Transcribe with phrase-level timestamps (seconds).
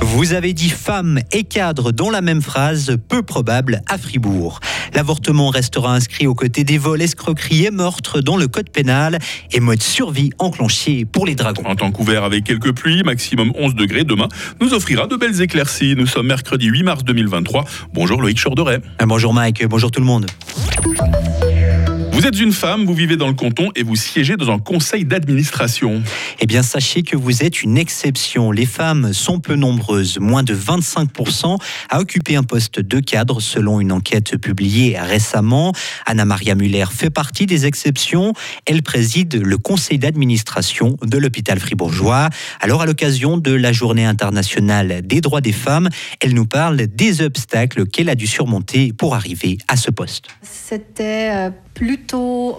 [0.00, 4.60] Vous avez dit femme et cadre dans la même phrase, peu probable à Fribourg.
[4.94, 9.18] L'avortement restera inscrit aux côtés des vols, escroqueries et meurtres dans le code pénal
[9.52, 11.64] et mode survie enclenché pour les dragons.
[11.66, 14.28] En temps couvert avec quelques pluies, maximum 11 degrés demain,
[14.60, 15.94] nous offrira de belles éclaircies.
[15.96, 17.64] Nous sommes mercredi 8 mars 2023.
[17.92, 18.80] Bonjour Loïc Chorderet.
[19.04, 20.26] Bonjour Mike, bonjour tout le monde.
[22.14, 25.04] Vous êtes une femme, vous vivez dans le canton et vous siégez dans un conseil
[25.04, 26.00] d'administration.
[26.38, 28.52] Eh bien, sachez que vous êtes une exception.
[28.52, 31.58] Les femmes sont peu nombreuses, moins de 25%
[31.90, 35.72] à occuper un poste de cadre selon une enquête publiée récemment.
[36.06, 38.32] Anna Maria Muller fait partie des exceptions.
[38.64, 42.28] Elle préside le conseil d'administration de l'hôpital fribourgeois.
[42.60, 45.88] Alors, à l'occasion de la journée internationale des droits des femmes,
[46.20, 50.26] elle nous parle des obstacles qu'elle a dû surmonter pour arriver à ce poste.
[50.42, 51.50] C'était euh,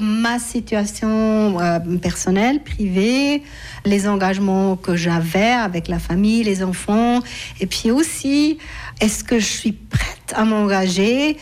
[0.00, 3.42] ma situation euh, personnelle, privée,
[3.84, 7.20] les engagements que j'avais avec la famille, les enfants,
[7.60, 8.58] et puis aussi,
[9.00, 11.36] est-ce que je suis prête à m'engager?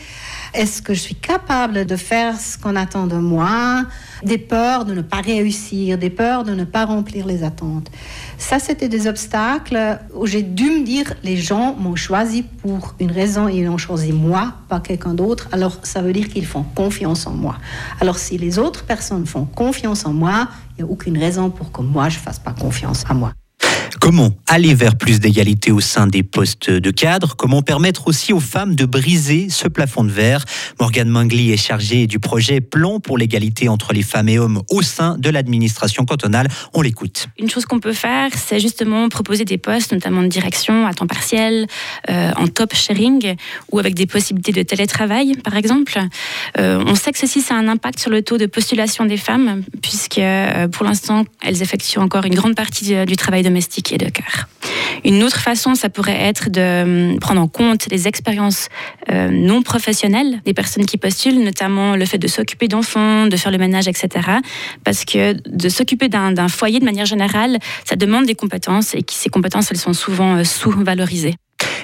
[0.55, 3.85] Est-ce que je suis capable de faire ce qu'on attend de moi?
[4.23, 7.91] Des peurs de ne pas réussir, des peurs de ne pas remplir les attentes.
[8.39, 13.11] Ça, c'était des obstacles où j'ai dû me dire, les gens m'ont choisi pour une
[13.11, 15.49] raison et ils ont choisi moi, pas quelqu'un d'autre.
[15.53, 17.57] Alors, ça veut dire qu'ils font confiance en moi.
[18.01, 21.73] Alors, si les autres personnes font confiance en moi, il n'y a aucune raison pour
[21.73, 23.33] que moi, je ne fasse pas confiance à moi.
[24.03, 27.37] Comment aller vers plus d'égalité au sein des postes de cadre?
[27.37, 30.45] Comment permettre aussi aux femmes de briser ce plafond de verre?
[30.81, 34.83] Morgane Mangli est chargée du projet Plan pour l'égalité entre les femmes et hommes au
[34.83, 36.49] sein de l'administration cantonale.
[36.75, 37.29] On l'écoute.
[37.39, 41.07] Une chose qu'on peut faire, c'est justement proposer des postes, notamment de direction à temps
[41.07, 41.69] partiel,
[42.11, 43.37] euh, en top sharing
[43.71, 46.01] ou avec des possibilités de télétravail, par exemple.
[46.59, 49.17] Euh, on sait que ceci, ça a un impact sur le taux de postulation des
[49.17, 54.09] femmes, puisque euh, pour l'instant, elles effectuent encore une grande partie du travail domestique de
[54.09, 54.49] cœur.
[55.05, 58.69] Une autre façon, ça pourrait être de hum, prendre en compte les expériences
[59.11, 63.53] euh, non professionnelles des personnes qui postulent, notamment le fait de s'occuper d'enfants, de faire
[63.53, 64.09] le ménage, etc.
[64.85, 69.29] Parce que de s'occuper d'un foyer de manière générale, ça demande des compétences et ces
[69.29, 71.35] compétences, elles sont souvent euh, sous-valorisées.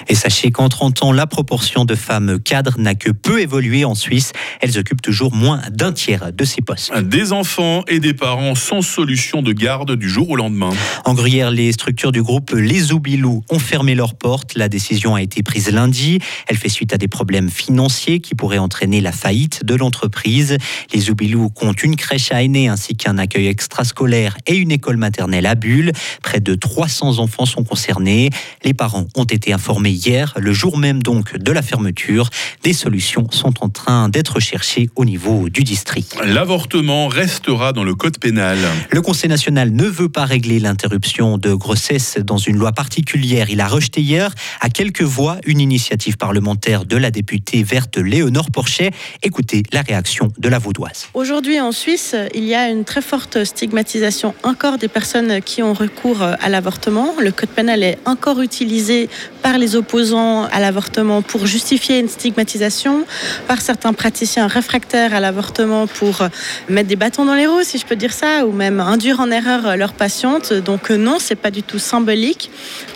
[0.09, 3.93] Et sachez qu'en 30 ans, la proportion de femmes cadres n'a que peu évolué en
[3.93, 4.33] Suisse.
[4.59, 6.91] Elles occupent toujours moins d'un tiers de ces postes.
[6.97, 10.71] Des enfants et des parents sans solution de garde du jour au lendemain.
[11.05, 14.55] En Gruyère, les structures du groupe Les Oubilous ont fermé leurs portes.
[14.55, 16.19] La décision a été prise lundi.
[16.47, 20.57] Elle fait suite à des problèmes financiers qui pourraient entraîner la faillite de l'entreprise.
[20.91, 25.45] Les Oubilous comptent une crèche à aînés ainsi qu'un accueil extrascolaire et une école maternelle
[25.45, 25.91] à Bulle.
[26.23, 28.31] Près de 300 enfants sont concernés.
[28.63, 32.29] Les parents ont été informés hier, le jour même donc de la fermeture.
[32.63, 36.17] Des solutions sont en train d'être cherchées au niveau du district.
[36.25, 38.57] L'avortement restera dans le code pénal.
[38.91, 43.49] Le Conseil national ne veut pas régler l'interruption de grossesse dans une loi particulière.
[43.49, 48.51] Il a rejeté hier à quelques voix une initiative parlementaire de la députée verte Léonore
[48.51, 48.91] Porchet.
[49.23, 51.07] Écoutez la réaction de la Vaudoise.
[51.13, 55.73] Aujourd'hui en Suisse, il y a une très forte stigmatisation encore des personnes qui ont
[55.73, 57.15] recours à l'avortement.
[57.19, 59.09] Le code pénal est encore utilisé
[59.41, 63.05] par les opposants opposants à l'avortement pour justifier une stigmatisation,
[63.47, 66.27] par certains praticiens réfractaires à l'avortement pour
[66.69, 69.31] mettre des bâtons dans les roues, si je peux dire ça, ou même induire en
[69.31, 70.53] erreur leurs patientes.
[70.53, 72.51] Donc non, c'est pas du tout symbolique.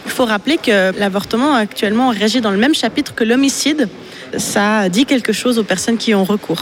[0.06, 3.90] Il faut rappeler que l'avortement actuellement régit dans le même chapitre que l'homicide.
[4.38, 6.62] Ça dit quelque chose aux personnes qui ont recours.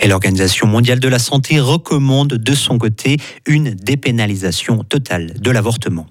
[0.00, 3.16] Et l'Organisation mondiale de la santé recommande de son côté
[3.46, 6.06] une dépénalisation totale de l'avortement.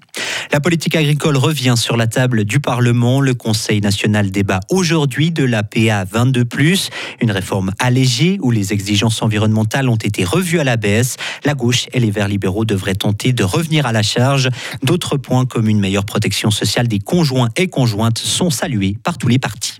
[0.52, 3.20] La politique agricole revient sur la table du Parlement.
[3.20, 6.88] Le Conseil national débat aujourd'hui de la PA 22+,
[7.20, 11.16] une réforme allégée où les exigences environnementales ont été revues à la baisse.
[11.44, 14.48] La gauche et les Verts libéraux devraient tenter de revenir à la charge.
[14.82, 19.28] D'autres points comme une meilleure protection sociale des conjoints et conjointes sont salués par tous
[19.28, 19.74] les partis.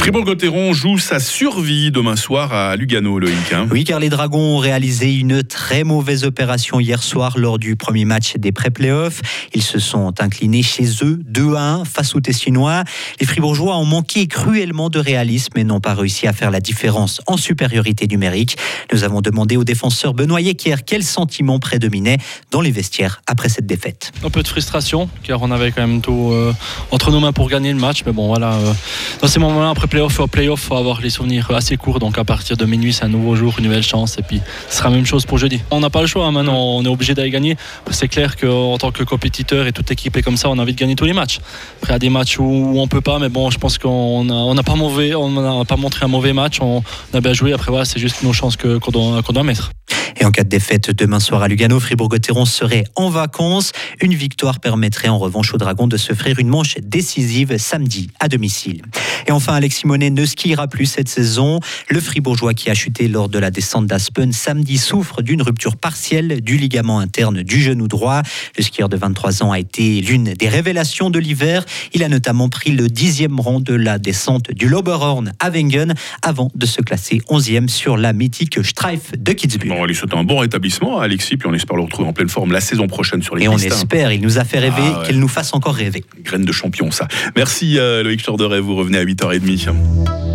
[0.00, 3.52] Fribourg-Gotteron joue sa survie demain soir à Lugano, Loïc.
[3.52, 3.68] Hein.
[3.70, 8.06] oui, car les Dragons ont réalisé une très mauvaise opération hier soir lors du premier
[8.06, 9.20] match des pré-playoffs.
[9.52, 12.82] Ils se sont inclinés chez eux 2 à 1 face aux Tessinois.
[13.20, 17.20] Les Fribourgeois ont manqué cruellement de réalisme et n'ont pas réussi à faire la différence
[17.26, 18.56] en supériorité numérique.
[18.94, 22.16] Nous avons demandé au défenseur Benoît Yecker quel sentiment prédominait
[22.50, 24.12] dans les vestiaires après cette défaite.
[24.24, 26.54] Un peu de frustration, car on avait quand même tout euh,
[26.90, 28.02] entre nos mains pour gagner le match.
[28.06, 28.72] Mais bon, voilà, euh,
[29.20, 31.98] dans ces moments-là, après playoff au playoff, faut avoir les souvenirs assez courts.
[31.98, 34.18] Donc à partir de minuit, c'est un nouveau jour, une nouvelle chance.
[34.18, 35.60] Et puis ce sera la même chose pour jeudi.
[35.70, 37.56] On n'a pas le choix hein, maintenant, on est obligé d'aller gagner.
[37.90, 40.78] C'est clair qu'en tant que compétiteur et toute équipe comme ça, on a envie de
[40.78, 41.40] gagner tous les matchs.
[41.78, 44.24] Après, il y a des matchs où, on peut pas, mais bon, je pense qu'on
[44.24, 46.58] n'a pas, mauvais, on pas montré un mauvais match.
[46.60, 46.82] On,
[47.12, 47.52] a bien joué.
[47.52, 49.72] Après, voilà, c'est juste nos chances qu'on doit mettre.
[50.20, 53.72] Et en cas de défaite demain soir à Lugano, Fribourg-Gotteron serait en vacances.
[54.02, 58.28] Une victoire permettrait en revanche aux Dragons de se faire une manche décisive samedi à
[58.28, 58.82] domicile.
[59.26, 61.60] Et enfin, Alexis Monet ne skiera plus cette saison.
[61.88, 66.42] Le Fribourgeois qui a chuté lors de la descente d'Aspen samedi souffre d'une rupture partielle
[66.42, 68.20] du ligament interne du genou droit.
[68.58, 71.64] Le skieur de 23 ans a été l'une des révélations de l'hiver.
[71.94, 76.50] Il a notamment pris le dixième rang de la descente du Loberhorn à Wengen avant
[76.54, 79.72] de se classer 11e sur la mythique Streif de Kitzbühel
[80.10, 82.60] souhaite un bon rétablissement à Alexis, puis on espère le retrouver en pleine forme la
[82.60, 85.28] saison prochaine sur les Et on espère, il nous a fait rêver, ah qu'il nous
[85.28, 86.04] fasse encore rêver.
[86.22, 87.08] Graine de champion, ça.
[87.36, 89.70] Merci euh, Loïc Chorderet, vous revenez à 8h30.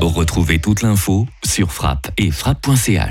[0.02, 3.02] Retrouvez toute l'info sur frappe et frappe.ch.